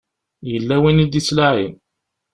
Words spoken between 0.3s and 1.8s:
Yella win i d-ittlaɛin.